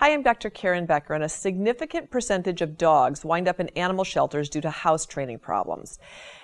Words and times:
Hi, 0.00 0.14
I'm 0.14 0.22
Dr. 0.22 0.48
Karen 0.48 0.86
Becker, 0.86 1.12
and 1.12 1.22
a 1.22 1.28
significant 1.28 2.10
percentage 2.10 2.62
of 2.62 2.78
dogs 2.78 3.22
wind 3.22 3.46
up 3.46 3.60
in 3.60 3.68
animal 3.76 4.02
shelters 4.02 4.48
due 4.48 4.62
to 4.62 4.70
house 4.70 5.04
training 5.04 5.40
problems. 5.40 5.98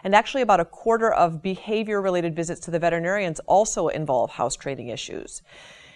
And 0.04 0.14
actually, 0.14 0.42
about 0.42 0.60
a 0.60 0.66
quarter 0.66 1.10
of 1.10 1.40
behavior 1.40 2.02
related 2.02 2.36
visits 2.36 2.60
to 2.66 2.70
the 2.70 2.78
veterinarians 2.78 3.40
also 3.46 3.88
involve 3.88 4.32
house 4.32 4.56
training 4.56 4.88
issues. 4.88 5.40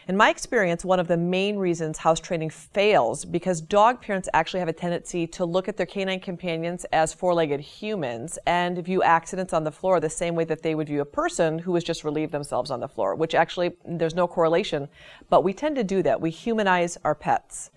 In 0.09 0.17
my 0.17 0.31
experience, 0.31 0.83
one 0.83 0.99
of 0.99 1.09
the 1.09 1.17
main 1.17 1.57
reasons 1.57 1.99
house 1.99 2.21
training 2.21 2.51
fails 2.51 3.25
because 3.27 3.61
dog 3.61 4.01
parents 4.01 4.31
actually 4.33 4.61
have 4.61 4.69
a 4.69 4.73
tendency 4.73 5.27
to 5.27 5.45
look 5.45 5.69
at 5.69 5.77
their 5.77 5.85
canine 5.85 6.21
companions 6.21 6.87
as 6.91 7.13
four-legged 7.13 7.61
humans 7.61 8.39
and 8.47 8.83
view 8.83 9.03
accidents 9.03 9.53
on 9.53 9.63
the 9.63 9.71
floor 9.71 10.01
the 10.01 10.09
same 10.09 10.35
way 10.35 10.45
that 10.45 10.63
they 10.63 10.75
would 10.75 10.89
view 10.89 11.03
a 11.03 11.05
person 11.05 11.59
who 11.59 11.75
has 11.75 11.85
just 11.85 12.03
relieved 12.03 12.33
themselves 12.33 12.71
on 12.71 12.81
the 12.81 12.89
floor, 12.89 13.15
which 13.15 13.35
actually 13.35 13.73
there's 13.85 14.15
no 14.15 14.27
correlation, 14.27 14.89
but 15.29 15.45
we 15.45 15.53
tend 15.53 15.77
to 15.77 15.85
do 15.85 16.03
that. 16.03 16.21
We 16.21 16.31
humanize 16.31 16.97
our 17.05 17.15
pets. 17.15 17.71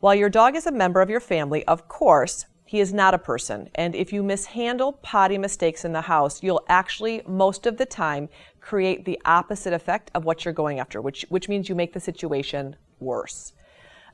While 0.00 0.14
your 0.14 0.28
dog 0.28 0.56
is 0.56 0.66
a 0.66 0.72
member 0.72 1.00
of 1.00 1.08
your 1.08 1.20
family, 1.20 1.64
of 1.64 1.88
course, 1.88 2.44
he 2.66 2.80
is 2.80 2.92
not 2.92 3.14
a 3.14 3.18
person. 3.18 3.70
And 3.76 3.94
if 3.94 4.12
you 4.12 4.22
mishandle 4.22 4.94
potty 4.94 5.38
mistakes 5.38 5.84
in 5.84 5.92
the 5.92 6.02
house, 6.02 6.42
you'll 6.42 6.64
actually, 6.68 7.22
most 7.26 7.64
of 7.64 7.76
the 7.76 7.86
time, 7.86 8.28
create 8.60 9.04
the 9.04 9.20
opposite 9.24 9.72
effect 9.72 10.10
of 10.14 10.24
what 10.24 10.44
you're 10.44 10.52
going 10.52 10.80
after, 10.80 11.00
which, 11.00 11.24
which 11.28 11.48
means 11.48 11.68
you 11.68 11.76
make 11.76 11.92
the 11.92 12.00
situation 12.00 12.74
worse. 12.98 13.52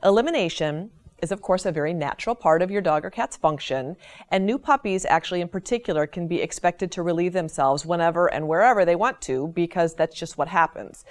Elimination 0.05 0.91
is, 1.23 1.33
of 1.33 1.41
course, 1.41 1.65
a 1.65 1.73
very 1.73 1.95
natural 1.95 2.35
part 2.35 2.61
of 2.61 2.71
your 2.71 2.83
dog 2.83 3.07
or 3.07 3.11
cat's 3.11 3.37
function, 3.37 3.97
and 4.31 4.45
new 4.45 4.59
puppies, 4.59 5.07
actually 5.07 5.41
in 5.41 5.49
particular, 5.49 6.07
can 6.07 6.29
be 6.29 6.43
expected 6.43 6.93
to 6.93 7.03
relieve 7.03 7.33
themselves 7.33 7.87
whenever 7.87 8.27
and 8.27 8.47
wherever 8.47 8.85
they 8.85 8.97
want 8.97 9.21
to 9.23 9.49
because 9.49 9.95
that's 9.95 10.19
just 10.19 10.37
what 10.37 10.49
happens. 10.49 11.05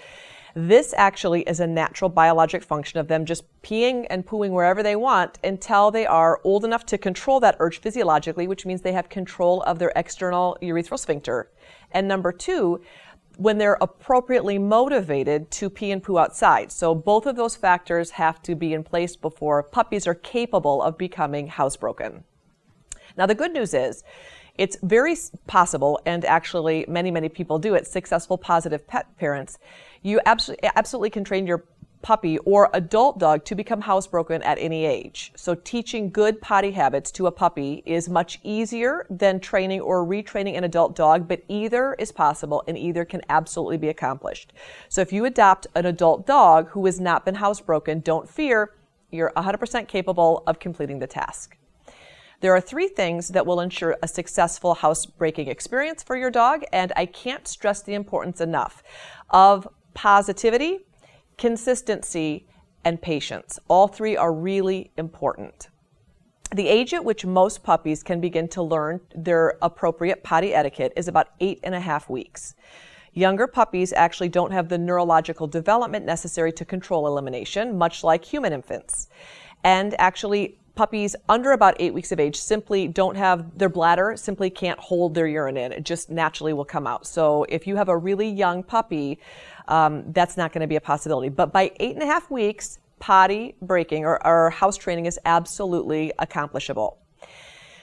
This 0.53 0.93
actually 0.97 1.41
is 1.43 1.59
a 1.59 1.67
natural 1.67 2.09
biologic 2.09 2.61
function 2.63 2.99
of 2.99 3.07
them 3.07 3.25
just 3.25 3.43
peeing 3.61 4.05
and 4.09 4.25
pooing 4.25 4.51
wherever 4.51 4.83
they 4.83 4.95
want 4.95 5.39
until 5.43 5.91
they 5.91 6.05
are 6.05 6.41
old 6.43 6.65
enough 6.65 6.85
to 6.87 6.97
control 6.97 7.39
that 7.39 7.55
urge 7.59 7.79
physiologically, 7.79 8.47
which 8.47 8.65
means 8.65 8.81
they 8.81 8.91
have 8.91 9.07
control 9.07 9.61
of 9.63 9.79
their 9.79 9.93
external 9.95 10.57
urethral 10.61 10.99
sphincter. 10.99 11.49
And 11.91 12.07
number 12.07 12.31
two, 12.31 12.81
when 13.37 13.57
they're 13.57 13.77
appropriately 13.79 14.57
motivated 14.57 15.49
to 15.51 15.69
pee 15.69 15.91
and 15.91 16.03
poo 16.03 16.17
outside. 16.17 16.71
So 16.71 16.93
both 16.93 17.25
of 17.25 17.37
those 17.37 17.55
factors 17.55 18.11
have 18.11 18.41
to 18.43 18.55
be 18.55 18.73
in 18.73 18.83
place 18.83 19.15
before 19.15 19.63
puppies 19.63 20.05
are 20.05 20.13
capable 20.13 20.81
of 20.81 20.97
becoming 20.97 21.47
housebroken. 21.47 22.23
Now 23.17 23.25
the 23.25 23.35
good 23.35 23.53
news 23.53 23.73
is 23.73 24.03
it's 24.55 24.77
very 24.83 25.15
possible, 25.47 25.99
and 26.05 26.25
actually 26.25 26.85
many, 26.87 27.11
many 27.11 27.29
people 27.29 27.59
do 27.59 27.73
it, 27.73 27.87
successful 27.87 28.37
positive 28.37 28.87
pet 28.87 29.17
parents. 29.17 29.57
You 30.01 30.19
absolutely, 30.25 30.69
absolutely 30.75 31.09
can 31.09 31.23
train 31.23 31.47
your 31.47 31.65
puppy 32.01 32.37
or 32.39 32.69
adult 32.73 33.19
dog 33.19 33.45
to 33.45 33.55
become 33.55 33.83
housebroken 33.83 34.43
at 34.43 34.57
any 34.59 34.85
age. 34.85 35.31
So 35.35 35.55
teaching 35.55 36.09
good 36.09 36.41
potty 36.41 36.71
habits 36.71 37.11
to 37.13 37.27
a 37.27 37.31
puppy 37.31 37.83
is 37.85 38.09
much 38.09 38.39
easier 38.43 39.05
than 39.09 39.39
training 39.39 39.81
or 39.81 40.05
retraining 40.05 40.57
an 40.57 40.63
adult 40.63 40.95
dog, 40.95 41.27
but 41.27 41.43
either 41.47 41.93
is 41.99 42.11
possible 42.11 42.63
and 42.67 42.77
either 42.77 43.05
can 43.05 43.21
absolutely 43.29 43.77
be 43.77 43.89
accomplished. 43.89 44.53
So 44.89 45.01
if 45.01 45.13
you 45.13 45.25
adopt 45.25 45.67
an 45.75 45.85
adult 45.85 46.25
dog 46.25 46.69
who 46.69 46.85
has 46.85 46.99
not 46.99 47.25
been 47.25 47.35
housebroken, 47.35 48.03
don't 48.03 48.29
fear, 48.29 48.73
you're 49.11 49.31
100% 49.35 49.87
capable 49.87 50.43
of 50.47 50.59
completing 50.59 50.99
the 50.99 51.07
task. 51.07 51.57
There 52.41 52.55
are 52.55 52.61
three 52.61 52.87
things 52.87 53.29
that 53.29 53.45
will 53.45 53.59
ensure 53.59 53.97
a 54.01 54.07
successful 54.07 54.73
housebreaking 54.73 55.47
experience 55.47 56.01
for 56.01 56.17
your 56.17 56.31
dog, 56.31 56.63
and 56.73 56.91
I 56.95 57.05
can't 57.05 57.47
stress 57.47 57.83
the 57.83 57.93
importance 57.93 58.41
enough 58.41 58.81
of 59.29 59.67
positivity, 59.93 60.79
consistency, 61.37 62.47
and 62.83 62.99
patience. 62.99 63.59
All 63.67 63.87
three 63.87 64.17
are 64.17 64.33
really 64.33 64.91
important. 64.97 65.69
The 66.55 66.67
age 66.67 66.95
at 66.95 67.05
which 67.05 67.27
most 67.27 67.61
puppies 67.61 68.01
can 68.01 68.19
begin 68.19 68.47
to 68.49 68.63
learn 68.63 69.01
their 69.15 69.59
appropriate 69.61 70.23
potty 70.23 70.51
etiquette 70.51 70.93
is 70.95 71.07
about 71.07 71.27
eight 71.39 71.59
and 71.63 71.75
a 71.75 71.79
half 71.79 72.09
weeks. 72.09 72.55
Younger 73.13 73.45
puppies 73.45 73.93
actually 73.93 74.29
don't 74.29 74.51
have 74.51 74.67
the 74.67 74.79
neurological 74.79 75.45
development 75.45 76.05
necessary 76.05 76.51
to 76.53 76.65
control 76.65 77.05
elimination, 77.05 77.77
much 77.77 78.03
like 78.03 78.25
human 78.25 78.51
infants. 78.51 79.09
And 79.63 79.93
actually, 79.99 80.57
puppies 80.75 81.15
under 81.29 81.51
about 81.51 81.75
eight 81.79 81.93
weeks 81.93 82.11
of 82.11 82.19
age 82.19 82.35
simply 82.35 82.87
don't 82.87 83.15
have 83.15 83.57
their 83.57 83.69
bladder 83.69 84.15
simply 84.15 84.49
can't 84.49 84.79
hold 84.79 85.13
their 85.13 85.27
urine 85.27 85.57
in. 85.57 85.71
It 85.71 85.83
just 85.83 86.09
naturally 86.09 86.53
will 86.53 86.65
come 86.65 86.87
out. 86.87 87.05
So 87.05 87.45
if 87.49 87.67
you 87.67 87.75
have 87.75 87.89
a 87.89 87.97
really 87.97 88.29
young 88.29 88.63
puppy 88.63 89.19
um, 89.67 90.11
that's 90.11 90.37
not 90.37 90.53
going 90.53 90.61
to 90.61 90.67
be 90.67 90.75
a 90.75 90.81
possibility. 90.81 91.29
But 91.29 91.53
by 91.53 91.71
eight 91.79 91.93
and 91.93 92.03
a 92.03 92.05
half 92.05 92.29
weeks 92.29 92.79
potty 92.99 93.55
breaking 93.61 94.05
or, 94.05 94.25
or 94.25 94.49
house 94.51 94.77
training 94.77 95.07
is 95.07 95.19
absolutely 95.25 96.13
accomplishable 96.19 97.00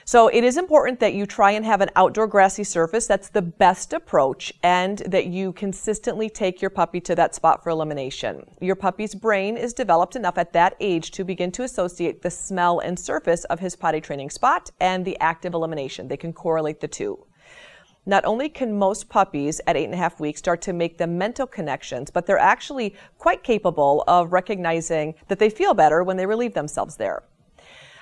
so 0.09 0.27
it 0.29 0.43
is 0.43 0.57
important 0.57 0.99
that 1.01 1.13
you 1.13 1.27
try 1.27 1.51
and 1.51 1.63
have 1.63 1.81
an 1.81 1.91
outdoor 1.95 2.25
grassy 2.25 2.63
surface. 2.63 3.05
That's 3.05 3.29
the 3.29 3.43
best 3.43 3.93
approach 3.93 4.51
and 4.63 4.97
that 5.05 5.27
you 5.27 5.53
consistently 5.53 6.31
take 6.31 6.63
your 6.63 6.71
puppy 6.71 6.99
to 7.01 7.13
that 7.13 7.35
spot 7.35 7.63
for 7.63 7.69
elimination. 7.69 8.43
Your 8.59 8.75
puppy's 8.75 9.13
brain 9.13 9.55
is 9.55 9.71
developed 9.71 10.15
enough 10.15 10.39
at 10.39 10.51
that 10.53 10.75
age 10.79 11.11
to 11.11 11.23
begin 11.23 11.51
to 11.51 11.61
associate 11.61 12.23
the 12.23 12.31
smell 12.31 12.79
and 12.79 12.97
surface 12.97 13.43
of 13.43 13.59
his 13.59 13.75
potty 13.75 14.01
training 14.01 14.31
spot 14.31 14.71
and 14.79 15.05
the 15.05 15.15
active 15.19 15.53
elimination. 15.53 16.07
They 16.07 16.17
can 16.17 16.33
correlate 16.33 16.79
the 16.79 16.87
two. 16.87 17.23
Not 18.07 18.25
only 18.25 18.49
can 18.49 18.79
most 18.79 19.09
puppies 19.09 19.61
at 19.67 19.77
eight 19.77 19.85
and 19.85 19.93
a 19.93 19.97
half 19.97 20.19
weeks 20.19 20.39
start 20.39 20.63
to 20.63 20.73
make 20.73 20.97
the 20.97 21.05
mental 21.05 21.45
connections, 21.45 22.09
but 22.09 22.25
they're 22.25 22.39
actually 22.39 22.95
quite 23.19 23.43
capable 23.43 24.03
of 24.07 24.33
recognizing 24.33 25.13
that 25.27 25.37
they 25.37 25.51
feel 25.51 25.75
better 25.75 26.03
when 26.03 26.17
they 26.17 26.25
relieve 26.25 26.55
themselves 26.55 26.95
there. 26.95 27.21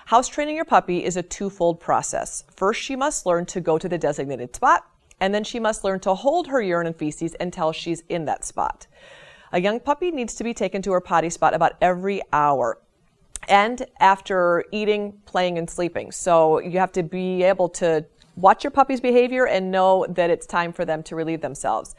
House 0.07 0.29
training 0.29 0.55
your 0.55 0.63
puppy 0.63 1.03
is 1.03 1.17
a 1.17 1.21
twofold 1.21 1.81
process. 1.81 2.45
First, 2.55 2.81
she 2.81 2.95
must 2.95 3.25
learn 3.25 3.45
to 3.47 3.59
go 3.59 3.77
to 3.77 3.89
the 3.89 3.97
designated 3.97 4.55
spot, 4.55 4.85
and 5.19 5.35
then 5.35 5.43
she 5.43 5.59
must 5.59 5.83
learn 5.83 5.99
to 5.99 6.13
hold 6.13 6.47
her 6.47 6.61
urine 6.61 6.87
and 6.87 6.95
feces 6.95 7.35
until 7.41 7.73
she's 7.73 8.03
in 8.07 8.23
that 8.23 8.45
spot. 8.45 8.87
A 9.51 9.59
young 9.59 9.81
puppy 9.81 10.11
needs 10.11 10.33
to 10.35 10.45
be 10.45 10.53
taken 10.53 10.81
to 10.83 10.93
her 10.93 11.01
potty 11.01 11.29
spot 11.29 11.53
about 11.53 11.73
every 11.81 12.21
hour 12.31 12.77
and 13.49 13.85
after 13.99 14.63
eating, 14.71 15.11
playing, 15.25 15.57
and 15.57 15.69
sleeping. 15.69 16.13
So 16.13 16.59
you 16.59 16.79
have 16.79 16.93
to 16.93 17.03
be 17.03 17.43
able 17.43 17.67
to 17.71 18.05
watch 18.37 18.63
your 18.63 18.71
puppy's 18.71 19.01
behavior 19.01 19.45
and 19.45 19.71
know 19.71 20.05
that 20.07 20.29
it's 20.29 20.45
time 20.45 20.71
for 20.71 20.85
them 20.85 21.03
to 21.03 21.17
relieve 21.17 21.41
themselves. 21.41 21.95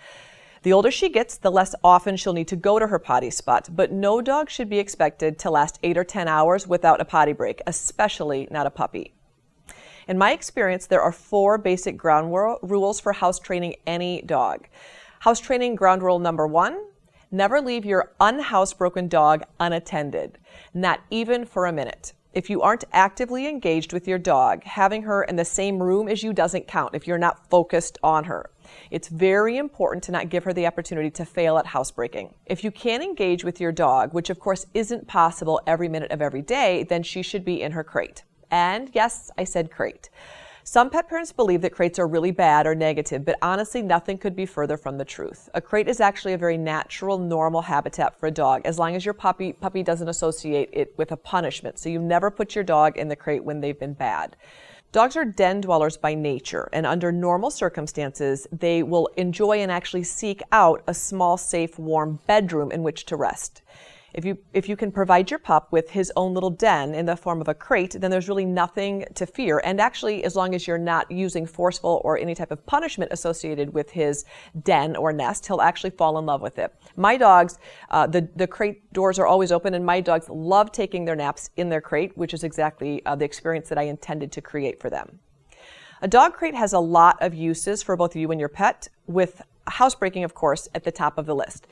The 0.63 0.73
older 0.73 0.91
she 0.91 1.09
gets, 1.09 1.37
the 1.37 1.53
less 1.53 1.75
often 1.85 2.17
she'll 2.17 2.33
need 2.33 2.49
to 2.49 2.57
go 2.57 2.79
to 2.79 2.89
her 2.89 2.99
potty 2.99 3.31
spot, 3.31 3.69
but 3.71 3.93
no 3.93 4.21
dog 4.21 4.51
should 4.51 4.69
be 4.69 4.79
expected 4.79 5.39
to 5.39 5.51
last 5.51 5.79
8 5.83 5.97
or 5.97 6.05
10 6.05 6.27
hours 6.27 6.67
without 6.67 7.01
a 7.01 7.05
potty 7.05 7.33
break, 7.33 7.61
especially 7.67 8.49
not 8.51 8.67
a 8.67 8.71
puppy. 8.71 9.13
In 10.09 10.19
my 10.19 10.33
experience, 10.33 10.87
there 10.87 11.03
are 11.03 11.13
four 11.13 11.59
basic 11.59 11.97
ground 11.97 12.33
rules 12.63 12.99
for 12.99 13.13
house 13.13 13.39
training 13.39 13.77
any 13.87 14.23
dog. 14.23 14.67
House 15.21 15.39
training 15.39 15.75
ground 15.75 16.03
rule 16.03 16.19
number 16.19 16.47
one, 16.47 16.87
never 17.31 17.61
leave 17.61 17.85
your 17.85 18.13
unhousebroken 18.21 19.09
dog 19.09 19.43
unattended, 19.61 20.39
not 20.73 21.01
even 21.11 21.45
for 21.45 21.67
a 21.67 21.73
minute. 21.73 22.15
If 22.33 22.49
you 22.49 22.63
aren't 22.63 22.85
actively 22.93 23.47
engaged 23.47 23.93
with 23.93 24.09
your 24.09 24.19
dog, 24.19 24.65
having 24.65 25.03
her 25.03 25.23
in 25.23 25.37
the 25.37 25.45
same 25.45 25.83
room 25.83 26.09
as 26.09 26.23
you 26.23 26.33
doesn't 26.33 26.67
count 26.67 26.95
if 26.95 27.07
you're 27.07 27.19
not 27.19 27.49
focused 27.51 27.99
on 28.03 28.25
her. 28.25 28.51
It's 28.91 29.09
very 29.09 29.57
important 29.57 30.05
to 30.05 30.13
not 30.13 30.29
give 30.29 30.45
her 30.45 30.53
the 30.53 30.67
opportunity 30.67 31.11
to 31.11 31.25
fail 31.25 31.59
at 31.59 31.67
housebreaking. 31.67 32.35
If 32.47 32.65
you 32.65 32.71
can 32.71 33.03
engage 33.03 33.45
with 33.45 33.61
your 33.61 33.73
dog, 33.73 34.15
which 34.15 34.31
of 34.31 34.39
course 34.39 34.67
isn't 34.75 35.07
possible 35.07 35.61
every 35.67 35.89
minute 35.89 36.11
of 36.11 36.23
every 36.23 36.43
day, 36.43 36.85
then 36.85 37.03
she 37.03 37.23
should 37.23 37.45
be 37.45 37.63
in 37.63 37.73
her 37.73 37.85
crate. 37.85 38.25
And 38.51 38.91
yes, 38.95 39.31
I 39.37 39.45
said 39.45 39.71
crate. 39.71 40.11
Some 40.71 40.91
pet 40.91 41.09
parents 41.09 41.33
believe 41.33 41.63
that 41.63 41.73
crates 41.73 41.99
are 41.99 42.07
really 42.07 42.31
bad 42.31 42.67
or 42.67 42.75
negative, 42.75 43.25
but 43.25 43.39
honestly, 43.41 43.81
nothing 43.81 44.19
could 44.19 44.37
be 44.37 44.45
further 44.45 44.77
from 44.77 44.99
the 44.99 45.05
truth. 45.05 45.49
A 45.55 45.63
crate 45.63 45.89
is 45.89 45.99
actually 45.99 46.35
a 46.35 46.39
very 46.39 46.59
natural, 46.59 47.17
normal 47.17 47.63
habitat 47.63 48.21
for 48.21 48.27
a 48.27 48.31
dog, 48.31 48.61
as 48.67 48.79
long 48.79 48.95
as 48.95 49.03
your 49.03 49.15
puppy, 49.15 49.55
puppy 49.55 49.83
doesn't 49.83 50.09
associate 50.09 50.69
it 50.75 50.93
with 50.99 51.11
a 51.11 51.17
punishment. 51.17 51.79
So 51.79 51.89
you 51.89 51.99
never 51.99 52.31
put 52.31 52.55
your 52.55 52.65
dog 52.65 52.99
in 52.99 53.09
the 53.09 53.17
crate 53.17 53.45
when 53.45 53.63
they've 53.63 53.81
been 53.81 53.95
bad. 53.95 54.37
Dogs 54.91 55.17
are 55.17 55.25
den 55.27 55.61
dwellers 55.61 55.99
by 55.99 56.15
nature, 56.15 56.71
and 56.73 56.87
under 56.87 57.13
normal 57.13 57.51
circumstances, 57.51 58.47
they 58.51 58.83
will 58.83 59.11
enjoy 59.19 59.59
and 59.59 59.71
actually 59.71 60.05
seek 60.05 60.41
out 60.51 60.83
a 60.87 60.95
small, 60.95 61.37
safe, 61.37 61.79
warm 61.79 62.21
bedroom 62.27 62.73
in 62.73 62.83
which 62.83 63.05
to 63.07 63.17
rest. 63.17 63.61
If 64.15 64.25
you, 64.25 64.39
if 64.55 64.69
you 64.69 64.77
can 64.77 64.91
provide 64.91 65.31
your 65.31 65.39
pup 65.39 65.71
with 65.71 65.91
his 65.91 66.11
own 66.17 66.33
little 66.33 66.51
den 66.51 66.95
in 66.95 67.05
the 67.05 67.17
form 67.17 67.43
of 67.43 67.49
a 67.49 67.55
crate, 67.55 67.97
then 67.99 68.11
there's 68.11 68.29
really 68.29 68.47
nothing 68.47 69.05
to 69.15 69.27
fear. 69.27 69.61
And 69.63 69.81
actually, 69.81 70.25
as 70.25 70.35
long 70.35 70.55
as 70.55 70.67
you're 70.67 70.79
not 70.79 71.11
using 71.11 71.45
forceful 71.47 72.01
or 72.05 72.17
any 72.17 72.35
type 72.35 72.51
of 72.51 72.65
punishment 72.65 73.13
associated 73.13 73.75
with 73.75 73.91
his 73.91 74.25
den 74.63 74.97
or 74.97 75.13
nest, 75.13 75.47
he'll 75.47 75.61
actually 75.61 75.91
fall 75.91 76.19
in 76.19 76.25
love 76.25 76.41
with 76.41 76.59
it. 76.59 76.75
My 76.97 77.19
dogs, 77.19 77.59
uh, 77.91 78.07
the, 78.07 78.27
the 78.35 78.47
crate 78.47 78.91
doors 78.95 79.19
are 79.19 79.27
always 79.27 79.53
open, 79.53 79.75
and 79.75 79.85
my 79.85 80.01
dogs 80.01 80.29
love 80.31 80.73
taking 80.73 81.05
their 81.05 81.17
naps 81.17 81.51
in 81.57 81.69
their 81.69 81.83
crate, 81.83 82.17
which 82.17 82.33
is 82.33 82.45
exactly 82.45 83.05
uh, 83.05 83.15
the 83.15 83.27
experience 83.27 83.69
that 83.69 83.79
I 83.79 83.83
intended 83.83 84.33
to 84.33 84.41
create 84.41 84.81
for 84.81 84.89
them. 84.89 85.19
A 86.01 86.09
dog 86.09 86.33
crate 86.33 86.55
has 86.55 86.73
a 86.73 86.79
lot 86.79 87.21
of 87.21 87.35
uses 87.35 87.83
for 87.83 87.95
both 87.97 88.17
you 88.17 88.31
and 88.31 88.41
your 88.41 88.49
pet, 88.49 88.89
with 89.07 89.43
housebreaking, 89.67 90.25
of 90.25 90.33
course, 90.33 90.67
at 90.75 90.85
the 90.85 90.93
top 90.93 91.19
of 91.19 91.27
the 91.27 91.35
list. 91.35 91.67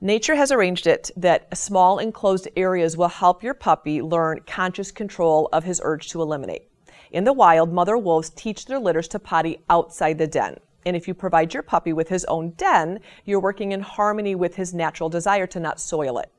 Nature 0.00 0.36
has 0.36 0.52
arranged 0.52 0.86
it 0.86 1.10
that 1.16 1.58
small 1.58 1.98
enclosed 1.98 2.46
areas 2.56 2.96
will 2.96 3.08
help 3.08 3.42
your 3.42 3.54
puppy 3.54 4.00
learn 4.00 4.40
conscious 4.46 4.92
control 4.92 5.48
of 5.52 5.64
his 5.64 5.80
urge 5.82 6.08
to 6.08 6.22
eliminate. 6.22 6.70
In 7.10 7.24
the 7.24 7.32
wild, 7.32 7.72
mother 7.72 7.98
wolves 7.98 8.30
teach 8.30 8.66
their 8.66 8.78
litters 8.78 9.08
to 9.08 9.18
potty 9.18 9.58
outside 9.68 10.18
the 10.18 10.28
den. 10.28 10.58
And 10.86 10.94
if 10.94 11.08
you 11.08 11.14
provide 11.14 11.52
your 11.52 11.64
puppy 11.64 11.92
with 11.92 12.08
his 12.08 12.24
own 12.26 12.50
den, 12.50 13.00
you're 13.24 13.40
working 13.40 13.72
in 13.72 13.80
harmony 13.80 14.36
with 14.36 14.54
his 14.54 14.72
natural 14.72 15.08
desire 15.08 15.48
to 15.48 15.58
not 15.58 15.80
soil 15.80 16.18
it. 16.18 16.30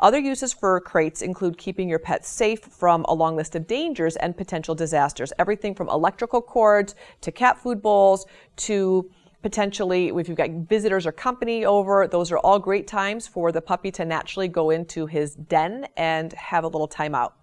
Other 0.00 0.18
uses 0.18 0.54
for 0.54 0.80
crates 0.80 1.20
include 1.20 1.58
keeping 1.58 1.90
your 1.90 1.98
pet 1.98 2.24
safe 2.24 2.60
from 2.60 3.04
a 3.04 3.14
long 3.14 3.36
list 3.36 3.54
of 3.54 3.66
dangers 3.66 4.16
and 4.16 4.34
potential 4.34 4.74
disasters. 4.74 5.34
Everything 5.38 5.74
from 5.74 5.90
electrical 5.90 6.40
cords 6.40 6.94
to 7.20 7.30
cat 7.30 7.58
food 7.58 7.82
bowls 7.82 8.24
to 8.56 9.10
potentially 9.46 10.08
if 10.08 10.26
you've 10.26 10.36
got 10.36 10.50
visitors 10.50 11.06
or 11.06 11.12
company 11.12 11.64
over 11.64 12.08
those 12.08 12.32
are 12.32 12.38
all 12.38 12.58
great 12.58 12.88
times 12.88 13.28
for 13.28 13.52
the 13.52 13.60
puppy 13.60 13.92
to 13.92 14.04
naturally 14.04 14.48
go 14.48 14.70
into 14.70 15.06
his 15.06 15.36
den 15.36 15.86
and 15.96 16.32
have 16.32 16.64
a 16.64 16.66
little 16.66 16.88
time 16.88 17.14
out 17.14 17.36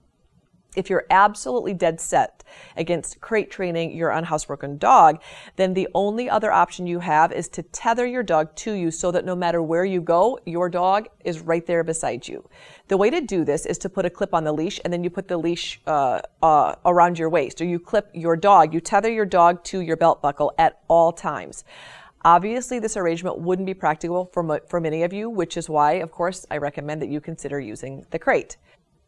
if 0.75 0.89
you're 0.89 1.05
absolutely 1.09 1.73
dead 1.73 1.99
set 1.99 2.43
against 2.75 3.21
crate 3.21 3.51
training 3.51 3.95
your 3.95 4.09
unhousebroken 4.09 4.79
dog, 4.79 5.21
then 5.55 5.73
the 5.73 5.87
only 5.93 6.29
other 6.29 6.51
option 6.51 6.87
you 6.87 6.99
have 6.99 7.31
is 7.31 7.47
to 7.49 7.63
tether 7.63 8.05
your 8.05 8.23
dog 8.23 8.55
to 8.55 8.73
you 8.73 8.91
so 8.91 9.11
that 9.11 9.25
no 9.25 9.35
matter 9.35 9.61
where 9.61 9.85
you 9.85 10.01
go, 10.01 10.39
your 10.45 10.69
dog 10.69 11.07
is 11.23 11.39
right 11.39 11.65
there 11.65 11.83
beside 11.83 12.27
you. 12.27 12.47
The 12.87 12.97
way 12.97 13.09
to 13.09 13.21
do 13.21 13.43
this 13.45 13.65
is 13.65 13.77
to 13.79 13.89
put 13.89 14.05
a 14.05 14.09
clip 14.09 14.33
on 14.33 14.43
the 14.43 14.53
leash 14.53 14.79
and 14.83 14.91
then 14.91 15.03
you 15.03 15.09
put 15.09 15.27
the 15.27 15.37
leash 15.37 15.81
uh, 15.87 16.21
uh, 16.41 16.75
around 16.85 17.17
your 17.17 17.29
waist 17.29 17.61
or 17.61 17.65
you 17.65 17.79
clip 17.79 18.09
your 18.13 18.35
dog, 18.35 18.73
you 18.73 18.79
tether 18.79 19.11
your 19.11 19.25
dog 19.25 19.63
to 19.65 19.81
your 19.81 19.97
belt 19.97 20.21
buckle 20.21 20.53
at 20.57 20.81
all 20.87 21.11
times. 21.11 21.63
Obviously, 22.25 22.79
this 22.79 22.95
arrangement 22.95 23.39
wouldn't 23.39 23.65
be 23.65 23.73
practical 23.73 24.29
for, 24.31 24.61
for 24.69 24.79
many 24.79 25.03
of 25.03 25.11
you, 25.11 25.29
which 25.29 25.57
is 25.57 25.69
why, 25.69 25.93
of 25.93 26.09
course, 26.09 26.45
I 26.49 26.57
recommend 26.57 27.01
that 27.01 27.09
you 27.09 27.19
consider 27.19 27.59
using 27.59 28.05
the 28.11 28.19
crate. 28.19 28.55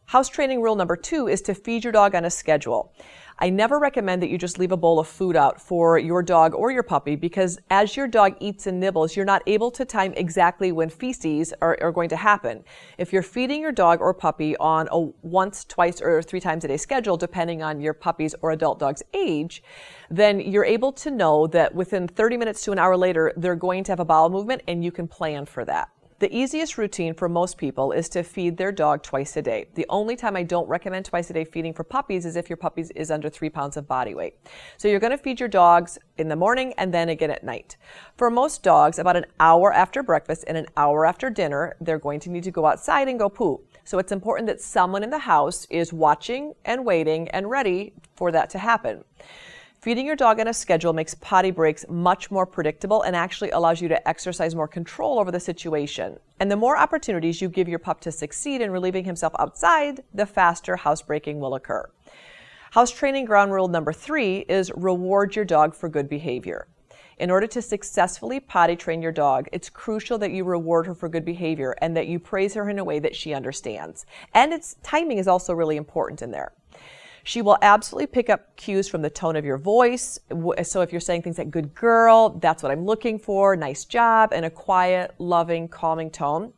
House 0.08 0.30
training 0.30 0.62
rule 0.62 0.76
number 0.76 0.96
two 0.96 1.28
is 1.28 1.42
to 1.42 1.56
feed 1.56 1.84
your 1.84 1.92
dog 1.92 2.14
on 2.14 2.26
a 2.26 2.30
schedule. 2.30 2.94
I 3.40 3.50
never 3.50 3.80
recommend 3.80 4.22
that 4.22 4.30
you 4.30 4.38
just 4.38 4.60
leave 4.60 4.72
a 4.72 4.78
bowl 4.78 5.00
of 5.00 5.08
food 5.08 5.36
out 5.36 5.60
for 5.60 5.98
your 5.98 6.22
dog 6.22 6.54
or 6.54 6.72
your 6.72 6.84
puppy 6.84 7.16
because 7.16 7.58
as 7.72 7.98
your 7.98 8.08
dog 8.08 8.36
eats 8.40 8.68
and 8.68 8.80
nibbles, 8.80 9.16
you're 9.16 9.26
not 9.26 9.42
able 9.48 9.72
to 9.72 9.84
time 9.84 10.14
exactly 10.16 10.72
when 10.72 10.90
feces 10.90 11.56
are, 11.60 11.76
are 11.82 11.92
going 11.92 12.08
to 12.10 12.16
happen. 12.16 12.64
If 13.00 13.12
you're 13.12 13.24
feeding 13.24 13.62
your 13.62 13.72
dog 13.72 14.00
or 14.00 14.14
puppy 14.14 14.56
on 14.58 14.88
a 14.92 15.00
once, 15.24 15.66
twice, 15.66 16.00
or 16.02 16.22
three 16.22 16.40
times 16.40 16.64
a 16.64 16.68
day 16.68 16.78
schedule, 16.78 17.18
depending 17.18 17.64
on 17.64 17.82
your 17.82 17.94
puppy's 17.94 18.36
or 18.44 18.52
adult 18.52 18.78
dog's 18.78 19.02
age, 19.16 19.64
then 20.12 20.40
you're 20.40 20.64
able 20.64 20.94
to 20.94 21.10
know 21.10 21.48
that 21.48 21.74
within 21.74 22.08
30 22.08 22.38
minutes 22.38 22.64
to 22.66 22.72
an 22.72 22.78
hour 22.78 22.96
later, 22.96 23.34
they're 23.38 23.56
going 23.56 23.84
to 23.86 23.92
have 23.92 24.00
a 24.00 24.06
bowel 24.06 24.30
movement 24.30 24.62
and 24.68 24.84
you 24.84 24.92
can 24.92 25.08
plan 25.08 25.48
for 25.48 25.66
that. 25.66 25.90
The 26.18 26.34
easiest 26.34 26.78
routine 26.78 27.14
for 27.14 27.28
most 27.28 27.58
people 27.58 27.92
is 27.92 28.08
to 28.10 28.24
feed 28.24 28.56
their 28.56 28.72
dog 28.72 29.04
twice 29.04 29.36
a 29.36 29.42
day. 29.42 29.68
The 29.74 29.86
only 29.90 30.16
time 30.16 30.38
I 30.38 30.44
don't 30.44 30.66
recommend 30.70 31.04
twice 31.04 31.30
a 31.30 31.34
day 31.34 31.44
feeding 31.44 31.74
for 31.74 31.84
puppies 31.84 32.26
is 32.26 32.38
if 32.38 32.50
your 32.50 32.56
puppy 32.56 32.86
is 32.96 33.12
under 33.12 33.30
three 33.30 33.50
pounds 33.50 33.76
of 33.76 33.86
body 33.86 34.16
weight. 34.16 34.38
So 34.78 34.88
you're 34.88 35.02
going 35.02 35.12
to 35.12 35.18
feed 35.18 35.42
your 35.42 35.50
dogs 35.50 35.98
in 36.18 36.30
the 36.30 36.36
morning 36.38 36.74
and 36.78 36.94
then 36.94 37.10
again 37.10 37.32
at 37.32 37.44
night. 37.44 37.76
For 38.16 38.30
most 38.30 38.64
dogs, 38.64 38.98
about 38.98 39.18
an 39.18 39.26
hour 39.42 39.74
after 39.74 40.02
breakfast 40.04 40.46
and 40.48 40.58
an 40.58 40.68
hour 40.78 41.06
after 41.06 41.30
dinner, 41.30 41.76
they're 41.82 42.00
going 42.00 42.22
to 42.22 42.30
need 42.30 42.46
to 42.46 42.52
go 42.52 42.66
outside 42.66 43.10
and 43.10 43.20
go 43.20 43.28
poo. 43.28 43.60
So 43.84 44.00
it's 44.00 44.14
important 44.14 44.48
that 44.48 44.62
someone 44.62 45.04
in 45.04 45.10
the 45.10 45.20
house 45.20 45.68
is 45.70 45.92
watching 45.92 46.54
and 46.64 46.86
waiting 46.86 47.28
and 47.32 47.50
ready 47.50 47.92
for 48.16 48.32
that 48.32 48.50
to 48.52 48.60
happen. 48.60 49.04
Feeding 49.86 50.08
your 50.08 50.16
dog 50.16 50.40
on 50.40 50.48
a 50.48 50.54
schedule 50.56 50.94
makes 50.94 51.14
potty 51.14 51.52
breaks 51.52 51.86
much 51.88 52.32
more 52.32 52.48
predictable 52.48 53.04
and 53.04 53.16
actually 53.16 53.52
allows 53.52 53.80
you 53.80 53.88
to 53.90 54.08
exercise 54.08 54.56
more 54.56 54.68
control 54.68 55.20
over 55.20 55.30
the 55.30 55.40
situation. 55.40 56.18
And 56.40 56.50
the 56.50 56.56
more 56.56 56.76
opportunities 56.76 57.40
you 57.40 57.50
give 57.50 57.70
your 57.70 57.78
pup 57.78 58.02
to 58.02 58.12
succeed 58.12 58.62
in 58.62 58.72
relieving 58.72 59.06
himself 59.06 59.34
outside, 59.38 60.02
the 60.12 60.26
faster 60.26 60.76
housebreaking 60.76 61.40
will 61.40 61.54
occur. 61.54 61.88
House 62.72 62.90
training 62.90 63.26
ground 63.26 63.52
rule 63.52 63.68
number 63.68 63.94
three 63.94 64.40
is 64.50 64.72
reward 64.76 65.36
your 65.36 65.46
dog 65.46 65.76
for 65.76 65.88
good 65.88 66.10
behavior. 66.10 66.68
In 67.20 67.30
order 67.30 67.46
to 67.46 67.62
successfully 67.62 68.40
potty 68.40 68.76
train 68.76 69.04
your 69.04 69.12
dog, 69.12 69.48
it's 69.52 69.70
crucial 69.70 70.18
that 70.18 70.32
you 70.32 70.46
reward 70.46 70.88
her 70.88 70.96
for 70.96 71.10
good 71.10 71.24
behavior 71.24 71.76
and 71.80 71.96
that 71.96 72.08
you 72.08 72.18
praise 72.18 72.56
her 72.56 72.68
in 72.72 72.80
a 72.80 72.84
way 72.84 72.98
that 72.98 73.16
she 73.16 73.36
understands. 73.36 74.08
And 74.34 74.52
its 74.52 74.78
timing 74.82 75.20
is 75.20 75.28
also 75.28 75.54
really 75.54 75.78
important 75.78 76.24
in 76.24 76.32
there. 76.32 76.54
She 77.28 77.42
will 77.42 77.58
absolutely 77.64 78.06
pick 78.06 78.30
up 78.30 78.56
cues 78.56 78.88
from 78.88 79.02
the 79.02 79.10
tone 79.10 79.36
of 79.36 79.44
your 79.44 79.58
voice. 79.58 80.20
So 80.62 80.82
if 80.82 80.92
you're 80.92 81.02
saying 81.02 81.24
things 81.24 81.40
like 81.40 81.50
good 81.50 81.74
girl, 81.74 82.30
that's 82.30 82.62
what 82.62 82.72
I'm 82.72 82.86
looking 82.86 83.18
for, 83.18 83.56
nice 83.56 83.84
job, 83.84 84.30
and 84.32 84.46
a 84.46 84.50
quiet, 84.52 85.16
loving, 85.18 85.68
calming 85.68 86.12
tone. 86.12 86.54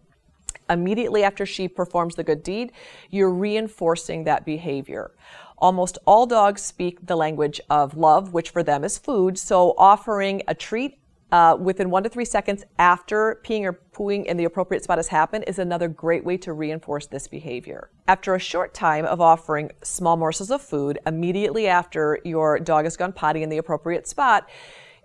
Immediately 0.70 1.24
after 1.24 1.46
she 1.46 1.70
performs 1.70 2.16
the 2.16 2.24
good 2.26 2.44
deed, 2.44 2.74
you're 3.10 3.32
reinforcing 3.32 4.26
that 4.26 4.44
behavior. 4.44 5.12
Almost 5.58 6.00
all 6.06 6.26
dogs 6.26 6.64
speak 6.64 7.06
the 7.06 7.16
language 7.16 7.62
of 7.70 7.96
love, 7.96 8.34
which 8.34 8.50
for 8.50 8.62
them 8.62 8.84
is 8.84 8.98
food. 8.98 9.40
So 9.40 9.74
offering 9.78 10.42
a 10.50 10.54
treat 10.54 11.00
uh, 11.32 11.58
within 11.60 11.90
one 11.90 12.04
to 12.04 12.10
three 12.10 12.26
seconds 12.26 12.64
after 12.80 13.42
peeing 13.44 13.64
or 13.64 13.80
pooing 13.94 14.26
in 14.26 14.38
the 14.38 14.46
appropriate 14.46 14.84
spot 14.84 14.98
has 14.98 15.08
happened 15.08 15.44
is 15.48 15.60
another 15.60 15.88
great 15.88 16.24
way 16.24 16.38
to 16.38 16.54
reinforce 16.54 17.08
this 17.08 17.28
behavior. 17.28 17.90
After 18.08 18.34
a 18.36 18.40
short 18.40 18.74
time 18.74 19.06
of 19.06 19.20
offering 19.20 19.72
small 19.84 20.16
morsels 20.16 20.52
of 20.52 20.62
food 20.62 21.00
immediately 21.06 21.68
after 21.68 22.20
your 22.24 22.60
dog 22.60 22.86
has 22.86 22.96
gone 22.96 23.12
potty 23.12 23.44
in 23.44 23.50
the 23.50 23.58
appropriate 23.58 24.08
spot, 24.08 24.48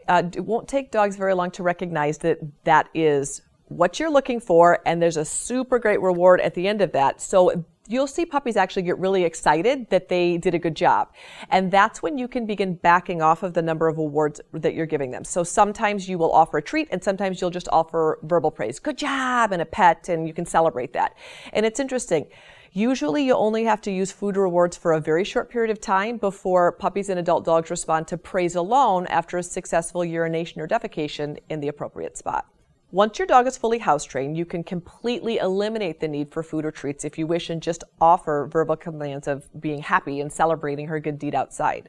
uh, 0.09 0.23
it 0.35 0.45
won't 0.45 0.69
take 0.69 0.91
dogs 0.91 1.17
very 1.17 1.35
long 1.35 1.51
to 1.53 1.63
recognize 1.63 2.19
that 2.19 2.39
that 2.65 2.89
is 2.95 3.43
what 3.67 3.99
you're 3.99 4.11
looking 4.11 4.39
for, 4.39 4.81
and 4.85 5.01
there's 5.01 5.17
a 5.17 5.25
super 5.25 5.79
great 5.79 6.01
reward 6.01 6.41
at 6.41 6.55
the 6.55 6.69
end 6.69 6.83
of 6.83 6.93
that. 6.93 7.21
So 7.21 7.65
you'll 7.93 8.07
see 8.07 8.25
puppies 8.25 8.57
actually 8.57 8.83
get 8.83 8.99
really 8.99 9.25
excited 9.25 9.89
that 9.91 10.09
they 10.09 10.39
did 10.39 10.55
a 10.55 10.59
good 10.59 10.75
job. 10.75 11.13
And 11.51 11.71
that's 11.71 12.03
when 12.03 12.19
you 12.19 12.27
can 12.27 12.47
begin 12.47 12.75
backing 12.75 13.23
off 13.23 13.43
of 13.43 13.55
the 13.55 13.63
number 13.63 13.89
of 13.89 13.99
awards 13.99 14.41
that 14.53 14.75
you're 14.75 14.87
giving 14.87 15.11
them. 15.11 15.25
So 15.25 15.45
sometimes 15.45 16.09
you 16.09 16.19
will 16.19 16.33
offer 16.33 16.59
a 16.59 16.63
treat 16.63 16.89
and 16.91 17.03
sometimes 17.03 17.41
you'll 17.41 17.51
just 17.51 17.69
offer 17.71 18.19
verbal 18.23 18.51
praise. 18.51 18.79
Good 18.79 18.99
job 18.99 19.53
and 19.53 19.61
a 19.63 19.67
pet 19.67 20.09
and 20.09 20.27
you 20.27 20.35
can 20.35 20.47
celebrate 20.47 20.93
that. 20.95 21.15
And 21.53 21.67
it's 21.67 21.79
interesting. 21.79 22.27
Usually 22.75 23.27
you 23.27 23.35
only 23.35 23.65
have 23.65 23.83
to 23.83 23.91
use 23.91 24.13
food 24.13 24.39
rewards 24.39 24.79
for 24.79 24.95
a 24.95 25.01
very 25.01 25.25
short 25.25 25.51
period 25.51 25.71
of 25.71 25.79
time 25.79 26.17
before 26.17 26.73
puppies 26.73 27.11
and 27.11 27.21
adult 27.21 27.45
dogs 27.45 27.69
respond 27.69 28.09
to 28.09 28.17
praise 28.17 28.55
alone 28.55 29.07
after 29.09 29.37
a 29.37 29.43
successful 29.43 30.03
urination 30.03 30.59
or 30.59 30.67
defecation 30.67 31.39
in 31.51 31.61
the 31.61 31.69
appropriate 31.69 32.17
spot. 32.17 32.47
Once 32.93 33.19
your 33.19 33.25
dog 33.25 33.47
is 33.47 33.57
fully 33.57 33.79
house 33.79 34.05
trained, 34.05 34.37
you 34.37 34.45
can 34.45 34.63
completely 34.63 35.39
eliminate 35.39 35.99
the 35.99 36.07
need 36.07 36.31
for 36.31 36.43
food 36.43 36.63
or 36.63 36.71
treats 36.71 37.07
if 37.07 37.17
you 37.17 37.27
wish 37.27 37.49
and 37.49 37.63
just 37.63 37.83
offer 38.03 38.47
verbal 38.53 38.77
commands 38.77 39.27
of 39.27 39.49
being 39.59 39.81
happy 39.81 40.21
and 40.21 40.31
celebrating 40.31 40.87
her 40.87 41.01
good 41.01 41.19
deed 41.19 41.35
outside. 41.35 41.89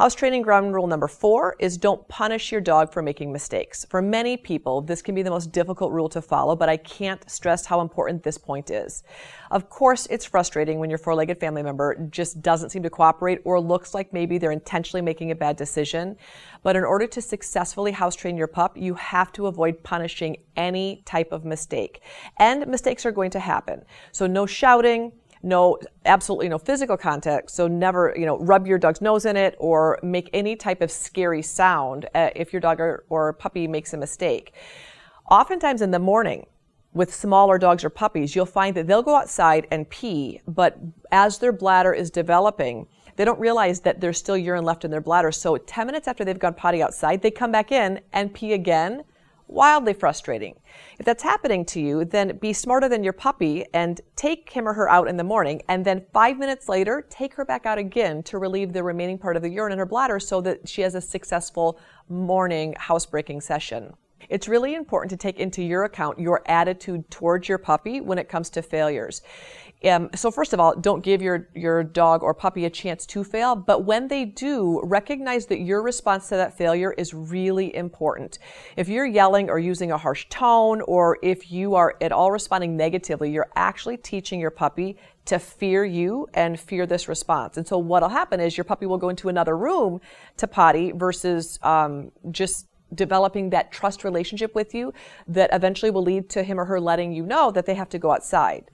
House 0.00 0.14
training 0.14 0.40
ground 0.40 0.72
rule 0.72 0.86
number 0.86 1.06
four 1.06 1.56
is 1.58 1.76
don't 1.76 2.08
punish 2.08 2.50
your 2.50 2.62
dog 2.62 2.90
for 2.90 3.02
making 3.02 3.30
mistakes. 3.30 3.84
For 3.90 4.00
many 4.00 4.38
people, 4.38 4.80
this 4.80 5.02
can 5.02 5.14
be 5.14 5.20
the 5.20 5.28
most 5.28 5.52
difficult 5.52 5.92
rule 5.92 6.08
to 6.08 6.22
follow, 6.22 6.56
but 6.56 6.70
I 6.70 6.78
can't 6.78 7.30
stress 7.30 7.66
how 7.66 7.82
important 7.82 8.22
this 8.22 8.38
point 8.38 8.70
is. 8.70 9.02
Of 9.50 9.68
course, 9.68 10.06
it's 10.06 10.24
frustrating 10.24 10.78
when 10.78 10.88
your 10.88 10.98
four-legged 10.98 11.38
family 11.38 11.62
member 11.62 11.96
just 12.10 12.40
doesn't 12.40 12.70
seem 12.70 12.82
to 12.84 12.88
cooperate 12.88 13.40
or 13.44 13.60
looks 13.60 13.92
like 13.92 14.10
maybe 14.10 14.38
they're 14.38 14.52
intentionally 14.52 15.02
making 15.02 15.32
a 15.32 15.34
bad 15.34 15.56
decision. 15.56 16.16
But 16.62 16.76
in 16.76 16.84
order 16.84 17.06
to 17.06 17.20
successfully 17.20 17.92
house 17.92 18.14
train 18.14 18.38
your 18.38 18.46
pup, 18.46 18.78
you 18.78 18.94
have 18.94 19.32
to 19.32 19.48
avoid 19.48 19.82
punishing 19.82 20.38
any 20.56 21.02
type 21.04 21.30
of 21.30 21.44
mistake. 21.44 22.00
And 22.38 22.66
mistakes 22.68 23.04
are 23.04 23.12
going 23.12 23.32
to 23.32 23.40
happen. 23.40 23.84
So 24.12 24.26
no 24.26 24.46
shouting, 24.46 25.12
no 25.42 25.78
absolutely 26.04 26.48
no 26.48 26.58
physical 26.58 26.96
contact 26.96 27.50
so 27.50 27.66
never 27.66 28.14
you 28.16 28.26
know 28.26 28.38
rub 28.38 28.66
your 28.66 28.78
dog's 28.78 29.00
nose 29.00 29.24
in 29.24 29.36
it 29.36 29.54
or 29.58 29.98
make 30.02 30.28
any 30.32 30.54
type 30.54 30.82
of 30.82 30.90
scary 30.90 31.42
sound 31.42 32.06
uh, 32.14 32.30
if 32.36 32.52
your 32.52 32.60
dog 32.60 32.80
or, 32.80 33.04
or 33.08 33.32
puppy 33.32 33.66
makes 33.66 33.92
a 33.92 33.96
mistake. 33.96 34.52
Oftentimes 35.30 35.80
in 35.80 35.90
the 35.90 35.98
morning 35.98 36.46
with 36.92 37.14
smaller 37.14 37.56
dogs 37.56 37.84
or 37.84 37.90
puppies 37.90 38.34
you'll 38.34 38.44
find 38.44 38.76
that 38.76 38.86
they'll 38.86 39.02
go 39.02 39.14
outside 39.14 39.66
and 39.70 39.88
pee 39.88 40.40
but 40.46 40.78
as 41.12 41.38
their 41.38 41.52
bladder 41.52 41.92
is 41.92 42.10
developing 42.10 42.86
they 43.16 43.24
don't 43.24 43.40
realize 43.40 43.80
that 43.80 44.00
there's 44.00 44.18
still 44.18 44.36
urine 44.36 44.64
left 44.64 44.84
in 44.84 44.90
their 44.90 45.00
bladder. 45.00 45.30
So 45.30 45.56
10 45.56 45.86
minutes 45.86 46.08
after 46.08 46.24
they've 46.24 46.38
gone 46.38 46.54
potty 46.54 46.82
outside 46.82 47.22
they 47.22 47.30
come 47.30 47.52
back 47.52 47.72
in 47.72 48.00
and 48.12 48.34
pee 48.34 48.52
again 48.52 49.04
wildly 49.50 49.92
frustrating. 49.92 50.54
If 50.98 51.06
that's 51.06 51.22
happening 51.22 51.64
to 51.66 51.80
you, 51.80 52.04
then 52.04 52.38
be 52.38 52.52
smarter 52.52 52.88
than 52.88 53.02
your 53.02 53.12
puppy 53.12 53.64
and 53.74 54.00
take 54.16 54.50
him 54.50 54.68
or 54.68 54.72
her 54.74 54.88
out 54.88 55.08
in 55.08 55.16
the 55.16 55.24
morning, 55.24 55.62
and 55.68 55.84
then 55.84 56.04
five 56.12 56.38
minutes 56.38 56.68
later, 56.68 57.06
take 57.10 57.34
her 57.34 57.44
back 57.44 57.66
out 57.66 57.78
again 57.78 58.22
to 58.24 58.38
relieve 58.38 58.72
the 58.72 58.82
remaining 58.82 59.18
part 59.18 59.36
of 59.36 59.42
the 59.42 59.50
urine 59.50 59.72
in 59.72 59.78
her 59.78 59.86
bladder 59.86 60.20
so 60.20 60.40
that 60.40 60.68
she 60.68 60.82
has 60.82 60.94
a 60.94 61.00
successful 61.00 61.78
morning 62.08 62.74
housebreaking 62.78 63.40
session. 63.40 63.94
It's 64.28 64.48
really 64.48 64.74
important 64.74 65.10
to 65.10 65.16
take 65.16 65.38
into 65.38 65.62
your 65.62 65.84
account 65.84 66.18
your 66.18 66.42
attitude 66.46 67.10
towards 67.10 67.48
your 67.48 67.58
puppy 67.58 68.00
when 68.00 68.18
it 68.18 68.28
comes 68.28 68.50
to 68.50 68.62
failures. 68.62 69.22
Um, 69.82 70.10
so 70.14 70.30
first 70.30 70.52
of 70.52 70.60
all, 70.60 70.76
don't 70.76 71.02
give 71.02 71.22
your, 71.22 71.48
your 71.54 71.82
dog 71.82 72.22
or 72.22 72.34
puppy 72.34 72.66
a 72.66 72.70
chance 72.70 73.06
to 73.06 73.24
fail, 73.24 73.56
but 73.56 73.84
when 73.84 74.08
they 74.08 74.26
do, 74.26 74.80
recognize 74.84 75.46
that 75.46 75.60
your 75.60 75.82
response 75.82 76.28
to 76.28 76.36
that 76.36 76.56
failure 76.56 76.92
is 76.92 77.14
really 77.14 77.74
important. 77.74 78.38
If 78.76 78.90
you're 78.90 79.06
yelling 79.06 79.48
or 79.48 79.58
using 79.58 79.90
a 79.90 79.96
harsh 79.96 80.26
tone, 80.28 80.82
or 80.82 81.18
if 81.22 81.50
you 81.50 81.76
are 81.76 81.96
at 82.02 82.12
all 82.12 82.30
responding 82.30 82.76
negatively, 82.76 83.30
you're 83.30 83.50
actually 83.56 83.96
teaching 83.96 84.38
your 84.38 84.50
puppy 84.50 84.98
to 85.24 85.38
fear 85.38 85.84
you 85.84 86.26
and 86.34 86.60
fear 86.60 86.86
this 86.86 87.08
response. 87.08 87.56
And 87.56 87.66
so 87.66 87.78
what'll 87.78 88.08
happen 88.10 88.40
is 88.40 88.58
your 88.58 88.64
puppy 88.64 88.84
will 88.84 88.98
go 88.98 89.08
into 89.08 89.28
another 89.28 89.56
room 89.56 90.00
to 90.36 90.46
potty 90.46 90.92
versus 90.92 91.58
um, 91.62 92.10
just 92.30 92.66
developing 92.94 93.50
that 93.50 93.72
trust 93.72 94.04
relationship 94.04 94.54
with 94.54 94.74
you 94.74 94.92
that 95.28 95.50
eventually 95.52 95.90
will 95.90 96.02
lead 96.02 96.28
to 96.30 96.42
him 96.42 96.58
or 96.58 96.64
her 96.64 96.80
letting 96.80 97.12
you 97.12 97.24
know 97.24 97.50
that 97.50 97.66
they 97.66 97.74
have 97.74 97.88
to 97.90 97.98
go 97.98 98.10
outside. 98.10 98.70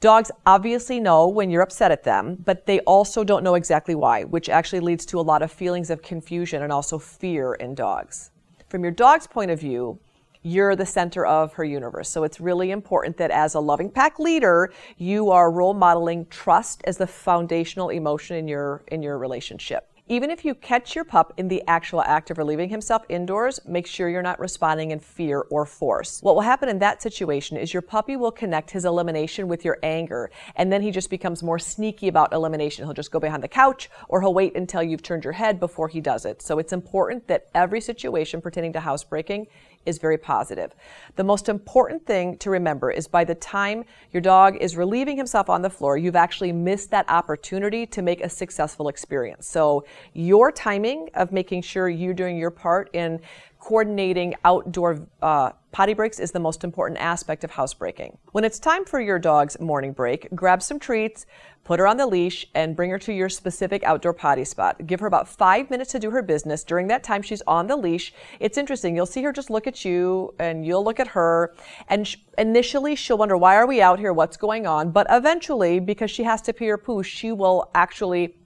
Dogs 0.00 0.30
obviously 0.44 1.00
know 1.00 1.26
when 1.28 1.48
you're 1.48 1.62
upset 1.62 1.90
at 1.90 2.04
them, 2.04 2.36
but 2.44 2.66
they 2.66 2.80
also 2.80 3.24
don't 3.24 3.42
know 3.42 3.54
exactly 3.54 3.94
why, 3.94 4.24
which 4.24 4.50
actually 4.50 4.80
leads 4.80 5.06
to 5.06 5.18
a 5.18 5.22
lot 5.22 5.40
of 5.40 5.50
feelings 5.50 5.88
of 5.88 6.02
confusion 6.02 6.62
and 6.62 6.70
also 6.70 6.98
fear 6.98 7.54
in 7.54 7.74
dogs. 7.74 8.30
From 8.68 8.82
your 8.82 8.92
dog's 8.92 9.26
point 9.26 9.50
of 9.50 9.58
view, 9.58 9.98
you're 10.42 10.76
the 10.76 10.84
center 10.84 11.24
of 11.24 11.54
her 11.54 11.64
universe. 11.64 12.10
So 12.10 12.22
it's 12.22 12.38
really 12.38 12.70
important 12.70 13.16
that 13.16 13.30
as 13.30 13.54
a 13.54 13.60
loving 13.60 13.90
pack 13.90 14.18
leader, 14.18 14.72
you 14.98 15.30
are 15.30 15.50
role 15.50 15.72
modeling 15.72 16.26
trust 16.26 16.82
as 16.84 16.98
the 16.98 17.06
foundational 17.06 17.88
emotion 17.88 18.36
in 18.36 18.46
your 18.46 18.82
in 18.88 19.02
your 19.02 19.16
relationship. 19.16 19.90
Even 20.06 20.28
if 20.30 20.44
you 20.44 20.54
catch 20.54 20.94
your 20.94 21.04
pup 21.06 21.32
in 21.38 21.48
the 21.48 21.62
actual 21.66 22.02
act 22.02 22.30
of 22.30 22.36
relieving 22.36 22.68
himself 22.68 23.06
indoors, 23.08 23.58
make 23.64 23.86
sure 23.86 24.10
you're 24.10 24.20
not 24.20 24.38
responding 24.38 24.90
in 24.90 25.00
fear 25.00 25.46
or 25.48 25.64
force. 25.64 26.20
What 26.20 26.34
will 26.34 26.42
happen 26.42 26.68
in 26.68 26.78
that 26.80 27.00
situation 27.00 27.56
is 27.56 27.72
your 27.72 27.80
puppy 27.80 28.14
will 28.14 28.30
connect 28.30 28.70
his 28.70 28.84
elimination 28.84 29.48
with 29.48 29.64
your 29.64 29.78
anger, 29.82 30.30
and 30.56 30.70
then 30.70 30.82
he 30.82 30.90
just 30.90 31.08
becomes 31.08 31.42
more 31.42 31.58
sneaky 31.58 32.08
about 32.08 32.34
elimination. 32.34 32.84
He'll 32.84 32.92
just 32.92 33.12
go 33.12 33.18
behind 33.18 33.42
the 33.42 33.48
couch 33.48 33.88
or 34.10 34.20
he'll 34.20 34.34
wait 34.34 34.54
until 34.54 34.82
you've 34.82 35.02
turned 35.02 35.24
your 35.24 35.32
head 35.32 35.58
before 35.58 35.88
he 35.88 36.02
does 36.02 36.26
it. 36.26 36.42
So 36.42 36.58
it's 36.58 36.74
important 36.74 37.26
that 37.28 37.46
every 37.54 37.80
situation 37.80 38.42
pertaining 38.42 38.74
to 38.74 38.80
housebreaking 38.80 39.46
is 39.86 39.98
very 39.98 40.18
positive. 40.18 40.74
The 41.16 41.24
most 41.24 41.48
important 41.48 42.06
thing 42.06 42.36
to 42.38 42.50
remember 42.50 42.90
is 42.90 43.08
by 43.08 43.24
the 43.24 43.34
time 43.34 43.84
your 44.12 44.20
dog 44.20 44.56
is 44.56 44.76
relieving 44.76 45.16
himself 45.16 45.48
on 45.48 45.62
the 45.62 45.70
floor, 45.70 45.96
you've 45.96 46.16
actually 46.16 46.52
missed 46.52 46.90
that 46.90 47.08
opportunity 47.08 47.86
to 47.86 48.02
make 48.02 48.20
a 48.22 48.28
successful 48.28 48.88
experience. 48.88 49.46
So 49.46 49.84
your 50.12 50.50
timing 50.52 51.10
of 51.14 51.32
making 51.32 51.62
sure 51.62 51.88
you're 51.88 52.14
doing 52.14 52.36
your 52.36 52.50
part 52.50 52.90
in 52.92 53.20
coordinating 53.58 54.34
outdoor 54.44 55.06
uh, 55.22 55.50
potty 55.74 55.92
breaks 55.92 56.20
is 56.20 56.30
the 56.30 56.38
most 56.38 56.62
important 56.62 57.00
aspect 57.00 57.42
of 57.42 57.50
housebreaking. 57.50 58.16
When 58.30 58.44
it's 58.44 58.60
time 58.60 58.84
for 58.84 59.00
your 59.00 59.18
dog's 59.18 59.58
morning 59.58 59.92
break, 59.92 60.28
grab 60.32 60.62
some 60.62 60.78
treats, 60.78 61.26
put 61.64 61.80
her 61.80 61.86
on 61.88 61.96
the 61.96 62.06
leash, 62.06 62.46
and 62.54 62.76
bring 62.76 62.90
her 62.90 62.98
to 63.00 63.12
your 63.12 63.28
specific 63.28 63.82
outdoor 63.82 64.12
potty 64.12 64.44
spot. 64.44 64.86
Give 64.86 65.00
her 65.00 65.08
about 65.08 65.28
five 65.28 65.70
minutes 65.70 65.90
to 65.90 65.98
do 65.98 66.12
her 66.12 66.22
business. 66.22 66.62
During 66.62 66.86
that 66.86 67.02
time, 67.02 67.22
she's 67.22 67.42
on 67.48 67.66
the 67.66 67.74
leash. 67.74 68.14
It's 68.38 68.56
interesting. 68.56 68.94
You'll 68.94 69.04
see 69.04 69.24
her 69.24 69.32
just 69.32 69.50
look 69.50 69.66
at 69.66 69.84
you, 69.84 70.32
and 70.38 70.64
you'll 70.64 70.84
look 70.84 71.00
at 71.00 71.08
her. 71.08 71.52
And 71.88 72.06
sh- 72.06 72.18
initially, 72.38 72.94
she'll 72.94 73.18
wonder, 73.18 73.36
why 73.36 73.56
are 73.56 73.66
we 73.66 73.82
out 73.82 73.98
here? 73.98 74.12
What's 74.12 74.36
going 74.36 74.68
on? 74.68 74.92
But 74.92 75.08
eventually, 75.10 75.80
because 75.80 76.08
she 76.08 76.22
has 76.22 76.40
to 76.42 76.52
pee 76.52 76.70
or 76.70 76.78
poo, 76.78 77.02
she 77.02 77.32
will 77.32 77.68
actually 77.74 78.36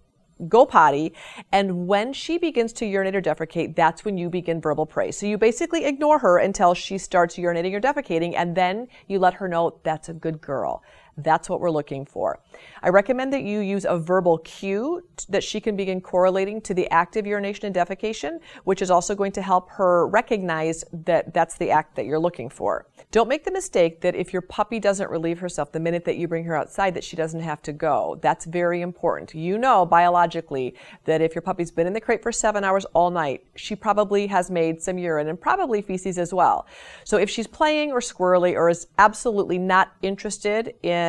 go 0.46 0.64
potty. 0.64 1.12
And 1.50 1.86
when 1.86 2.12
she 2.12 2.38
begins 2.38 2.72
to 2.74 2.86
urinate 2.86 3.16
or 3.16 3.22
defecate, 3.22 3.74
that's 3.74 4.04
when 4.04 4.16
you 4.16 4.30
begin 4.30 4.60
verbal 4.60 4.86
praise. 4.86 5.18
So 5.18 5.26
you 5.26 5.38
basically 5.38 5.84
ignore 5.84 6.18
her 6.18 6.38
until 6.38 6.74
she 6.74 6.98
starts 6.98 7.36
urinating 7.36 7.74
or 7.74 7.80
defecating, 7.80 8.34
and 8.36 8.54
then 8.54 8.88
you 9.06 9.18
let 9.18 9.34
her 9.34 9.48
know 9.48 9.80
that's 9.82 10.08
a 10.08 10.14
good 10.14 10.40
girl. 10.40 10.82
That's 11.18 11.50
what 11.50 11.60
we're 11.60 11.70
looking 11.70 12.06
for. 12.06 12.38
I 12.82 12.90
recommend 12.90 13.32
that 13.32 13.42
you 13.42 13.58
use 13.58 13.84
a 13.84 13.98
verbal 13.98 14.38
cue 14.38 15.02
that 15.28 15.42
she 15.42 15.60
can 15.60 15.76
begin 15.76 16.00
correlating 16.00 16.60
to 16.62 16.74
the 16.74 16.88
active 16.90 17.26
urination 17.26 17.66
and 17.66 17.74
defecation, 17.74 18.38
which 18.64 18.80
is 18.80 18.90
also 18.90 19.16
going 19.16 19.32
to 19.32 19.42
help 19.42 19.68
her 19.70 20.06
recognize 20.06 20.84
that 20.92 21.34
that's 21.34 21.58
the 21.58 21.70
act 21.70 21.96
that 21.96 22.06
you're 22.06 22.20
looking 22.20 22.48
for. 22.48 22.86
Don't 23.10 23.28
make 23.28 23.44
the 23.44 23.50
mistake 23.50 24.00
that 24.02 24.14
if 24.14 24.32
your 24.32 24.42
puppy 24.42 24.78
doesn't 24.78 25.10
relieve 25.10 25.40
herself 25.40 25.72
the 25.72 25.80
minute 25.80 26.04
that 26.04 26.18
you 26.18 26.28
bring 26.28 26.44
her 26.44 26.54
outside 26.54 26.94
that 26.94 27.04
she 27.04 27.16
doesn't 27.16 27.40
have 27.40 27.62
to 27.62 27.72
go. 27.72 28.18
That's 28.22 28.44
very 28.44 28.80
important. 28.80 29.34
You 29.34 29.58
know 29.58 29.84
biologically 29.84 30.76
that 31.04 31.20
if 31.20 31.34
your 31.34 31.42
puppy's 31.42 31.72
been 31.72 31.86
in 31.88 31.92
the 31.92 32.00
crate 32.00 32.22
for 32.22 32.30
seven 32.30 32.62
hours 32.62 32.84
all 32.86 33.10
night, 33.10 33.44
she 33.56 33.74
probably 33.74 34.28
has 34.28 34.50
made 34.50 34.80
some 34.80 34.98
urine 34.98 35.28
and 35.28 35.40
probably 35.40 35.82
feces 35.82 36.16
as 36.16 36.32
well. 36.32 36.66
So 37.02 37.16
if 37.16 37.28
she's 37.28 37.48
playing 37.48 37.90
or 37.90 38.00
squirrely 38.00 38.54
or 38.54 38.68
is 38.68 38.86
absolutely 38.98 39.58
not 39.58 39.92
interested 40.02 40.74
in 40.82 41.07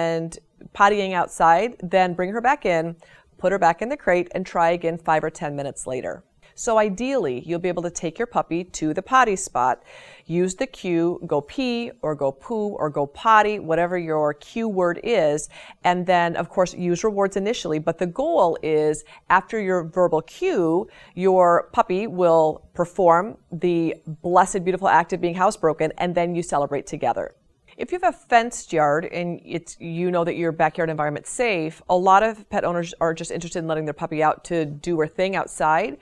pottying 0.74 1.13
outside, 1.13 1.75
then 1.82 2.13
bring 2.13 2.32
her 2.32 2.41
back 2.41 2.65
in, 2.65 2.96
put 3.38 3.51
her 3.51 3.60
back 3.60 3.82
in 3.82 3.89
the 3.89 3.98
crate, 3.98 4.29
and 4.34 4.46
try 4.46 4.72
again 4.72 4.98
five 4.98 5.24
or 5.24 5.29
10 5.29 5.56
minutes 5.56 5.88
later. 5.88 6.24
So 6.60 6.77
ideally, 6.77 7.41
you'll 7.46 7.60
be 7.60 7.70
able 7.70 7.84
to 7.84 7.89
take 7.89 8.20
your 8.20 8.27
puppy 8.27 8.65
to 8.65 8.94
the 8.94 9.01
potty 9.01 9.38
spot, 9.38 9.82
use 10.25 10.56
the 10.56 10.68
cue, 10.68 11.22
go 11.25 11.39
pee 11.39 11.89
or 12.01 12.15
go 12.15 12.34
poo 12.34 12.72
or 12.72 12.89
go 12.89 13.08
potty, 13.08 13.60
whatever 13.60 13.98
your 13.98 14.34
cue 14.34 14.68
word 14.68 15.00
is, 15.01 15.48
and 15.86 16.06
then 16.06 16.36
of 16.36 16.50
course 16.50 16.74
use 16.74 17.06
rewards 17.06 17.38
initially. 17.38 17.79
But 17.79 17.98
the 17.98 18.08
goal 18.08 18.58
is 18.62 19.06
after 19.29 19.58
your 19.58 19.86
verbal 19.86 20.22
cue, 20.22 20.89
your 21.15 21.70
puppy 21.72 22.08
will 22.08 22.68
perform 22.74 23.38
the 23.53 23.96
blessed, 24.06 24.65
beautiful 24.65 24.89
act 24.89 25.13
of 25.13 25.22
being 25.22 25.36
housebroken, 25.36 25.91
and 25.98 26.13
then 26.13 26.36
you 26.36 26.44
celebrate 26.44 26.86
together. 26.86 27.36
If 27.79 27.93
you 27.93 28.00
have 28.03 28.13
a 28.13 28.17
fenced 28.17 28.74
yard 28.74 29.05
and 29.05 29.39
it's 29.45 29.79
you 29.79 30.12
know 30.12 30.25
that 30.25 30.36
your 30.36 30.51
backyard 30.51 30.89
environment's 30.89 31.29
safe, 31.29 31.81
a 31.88 31.95
lot 31.95 32.24
of 32.24 32.48
pet 32.50 32.65
owners 32.65 32.93
are 33.00 33.13
just 33.13 33.31
interested 33.31 33.59
in 33.59 33.67
letting 33.67 33.86
their 33.86 33.93
puppy 33.93 34.21
out 34.21 34.43
to 34.45 34.65
do 34.65 35.00
her 35.00 35.07
thing 35.07 35.38
outside. 35.38 35.98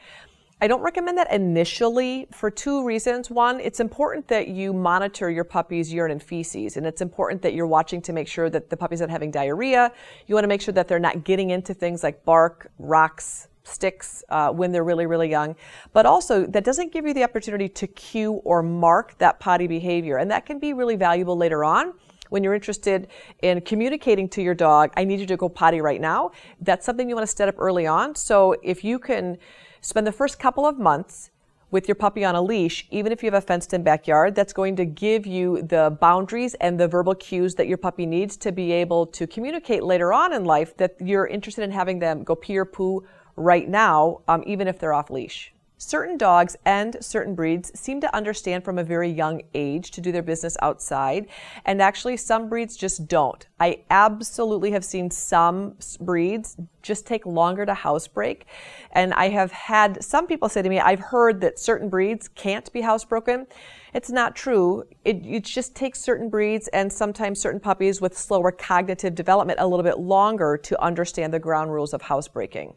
I 0.60 0.68
don't 0.68 0.82
recommend 0.82 1.20
that 1.20 1.32
initially 1.32 2.30
for 2.32 2.50
two 2.50 2.84
reasons. 2.84 3.30
One, 3.30 3.60
it's 3.60 3.80
important 3.80 4.28
that 4.30 4.48
you 4.48 4.74
monitor 4.74 5.30
your 5.30 5.44
puppy's 5.44 5.94
urine 5.94 6.14
and 6.14 6.24
feces, 6.24 6.78
and 6.78 6.88
it's 6.88 7.02
important 7.02 7.44
that 7.44 7.54
you're 7.54 7.68
watching 7.68 8.02
to 8.02 8.12
make 8.12 8.28
sure 8.28 8.50
that 8.50 8.72
the 8.72 8.76
puppy's 8.76 9.02
not 9.02 9.12
having 9.12 9.30
diarrhea. 9.30 9.92
You 10.26 10.34
want 10.34 10.46
to 10.46 10.50
make 10.50 10.62
sure 10.62 10.74
that 10.74 10.88
they're 10.88 10.98
not 10.98 11.26
getting 11.26 11.52
into 11.52 11.76
things 11.76 12.02
like 12.02 12.26
bark, 12.26 12.72
rocks, 12.80 13.50
sticks 13.68 14.24
uh, 14.30 14.52
when 14.52 14.72
they're 14.72 14.84
really, 14.84 15.06
really 15.06 15.30
young. 15.30 15.56
But 15.94 16.06
also, 16.06 16.46
that 16.48 16.64
doesn't 16.64 16.92
give 16.92 17.06
you 17.06 17.14
the 17.14 17.24
opportunity 17.24 17.70
to 17.70 17.88
cue 17.88 18.34
or 18.44 18.64
mark 18.64 19.18
that 19.20 19.40
potty 19.40 19.68
behavior, 19.68 20.18
and 20.18 20.32
that 20.32 20.46
can 20.46 20.60
be 20.60 20.74
really 20.74 20.96
valuable 20.96 21.38
later 21.38 21.64
on 21.64 21.94
when 22.30 22.44
you're 22.44 22.54
interested 22.54 23.08
in 23.42 23.62
communicating 23.62 24.28
to 24.28 24.42
your 24.42 24.54
dog, 24.54 24.92
I 24.98 25.06
need 25.06 25.22
you 25.22 25.26
to 25.28 25.38
go 25.38 25.48
potty 25.48 25.80
right 25.80 26.02
now. 26.02 26.32
That's 26.60 26.86
something 26.86 27.08
you 27.08 27.16
want 27.16 27.26
to 27.26 27.34
set 27.34 27.48
up 27.48 27.56
early 27.58 27.88
on. 27.88 28.16
So 28.16 28.58
if 28.64 28.84
you 28.84 29.00
can 29.00 29.38
Spend 29.82 30.08
the 30.08 30.12
first 30.12 30.40
couple 30.40 30.66
of 30.66 30.78
months 30.78 31.32
with 31.70 31.88
your 31.88 31.96
puppy 31.96 32.24
on 32.26 32.36
a 32.36 32.42
leash, 32.42 32.88
even 32.92 33.12
if 33.12 33.22
you 33.22 33.28
have 33.28 33.42
a 33.42 33.46
fenced 33.46 33.74
in 33.74 33.84
backyard, 33.84 34.36
that's 34.36 34.54
going 34.54 34.76
to 34.78 34.86
give 34.86 35.26
you 35.26 35.62
the 35.62 35.96
boundaries 36.02 36.56
and 36.56 36.80
the 36.80 36.88
verbal 36.88 37.16
cues 37.16 37.56
that 37.56 37.68
your 37.68 37.78
puppy 37.78 38.06
needs 38.06 38.38
to 38.38 38.52
be 38.52 38.72
able 38.72 39.06
to 39.06 39.28
communicate 39.28 39.84
later 39.84 40.14
on 40.14 40.34
in 40.34 40.46
life 40.46 40.76
that 40.78 40.96
you're 41.00 41.28
interested 41.28 41.64
in 41.64 41.72
having 41.72 42.00
them 42.00 42.24
go 42.24 42.36
pee 42.36 42.58
or 42.58 42.66
poo 42.66 43.06
right 43.38 43.70
now, 43.70 44.22
um, 44.28 44.44
even 44.46 44.68
if 44.68 44.80
they're 44.80 44.94
off 44.94 45.10
leash. 45.10 45.54
Certain 45.80 46.18
dogs 46.18 46.58
and 46.66 46.98
certain 47.02 47.36
breeds 47.36 47.72
seem 47.80 48.02
to 48.02 48.16
understand 48.16 48.64
from 48.64 48.80
a 48.80 48.84
very 48.84 49.10
young 49.10 49.44
age 49.54 49.92
to 49.92 50.02
do 50.02 50.12
their 50.12 50.24
business 50.24 50.58
outside, 50.64 51.28
and 51.66 51.80
actually 51.84 52.18
some 52.18 52.50
breeds 52.50 52.76
just 52.76 53.08
don't. 53.08 53.46
I 53.60 53.84
absolutely 53.92 54.72
have 54.72 54.84
seen 54.84 55.12
some 55.12 55.76
breeds 56.00 56.58
just 56.82 57.06
take 57.06 57.28
longer 57.28 57.64
to 57.64 57.76
housebreak, 57.76 58.48
and 58.94 59.14
I 59.14 59.30
have 59.30 59.52
had 59.52 60.04
some 60.04 60.26
people 60.26 60.50
say 60.50 60.64
to 60.64 60.70
me, 60.70 60.80
I've 60.80 61.00
heard 61.00 61.42
that 61.42 61.60
certain 61.60 61.90
breeds 61.90 62.28
can't 62.28 62.74
be 62.74 62.82
housebroken. 62.82 63.46
It's 63.94 64.10
not 64.10 64.36
true. 64.36 64.84
It, 65.06 65.24
it 65.28 65.44
just 65.44 65.76
takes 65.76 66.02
certain 66.02 66.28
breeds 66.28 66.68
and 66.70 66.92
sometimes 66.92 67.40
certain 67.40 67.60
puppies 67.60 68.02
with 68.02 68.18
slower 68.18 68.52
cognitive 68.52 69.14
development 69.14 69.60
a 69.60 69.68
little 69.68 69.84
bit 69.84 70.00
longer 70.00 70.58
to 70.58 70.82
understand 70.82 71.32
the 71.36 71.40
ground 71.40 71.72
rules 71.72 71.94
of 71.94 72.02
housebreaking. 72.02 72.74